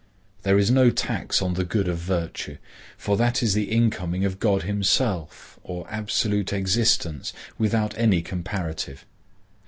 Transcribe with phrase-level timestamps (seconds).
[0.41, 2.57] There is no tax on the good of virtue,
[2.97, 9.05] for that is the incoming of God himself, or absolute existence, without any comparative.